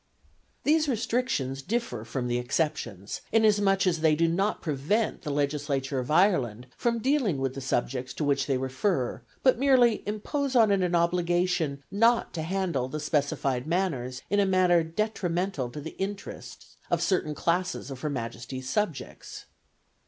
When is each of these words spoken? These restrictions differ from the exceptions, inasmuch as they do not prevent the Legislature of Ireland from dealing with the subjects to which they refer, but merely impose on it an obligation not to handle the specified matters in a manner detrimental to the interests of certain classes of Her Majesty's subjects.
These 0.63 0.89
restrictions 0.89 1.61
differ 1.61 2.03
from 2.05 2.27
the 2.27 2.39
exceptions, 2.39 3.21
inasmuch 3.31 3.85
as 3.85 3.99
they 3.99 4.15
do 4.15 4.27
not 4.27 4.59
prevent 4.59 5.21
the 5.21 5.29
Legislature 5.29 5.99
of 5.99 6.09
Ireland 6.09 6.65
from 6.75 6.97
dealing 6.97 7.37
with 7.37 7.53
the 7.53 7.61
subjects 7.61 8.11
to 8.15 8.23
which 8.23 8.47
they 8.47 8.57
refer, 8.57 9.21
but 9.43 9.59
merely 9.59 10.01
impose 10.07 10.55
on 10.55 10.71
it 10.71 10.81
an 10.81 10.95
obligation 10.95 11.83
not 11.91 12.33
to 12.33 12.41
handle 12.41 12.87
the 12.89 12.99
specified 12.99 13.67
matters 13.67 14.23
in 14.27 14.39
a 14.39 14.45
manner 14.47 14.81
detrimental 14.81 15.69
to 15.69 15.79
the 15.79 15.95
interests 15.99 16.77
of 16.89 17.03
certain 17.03 17.35
classes 17.35 17.91
of 17.91 17.99
Her 18.01 18.09
Majesty's 18.09 18.67
subjects. 18.67 19.45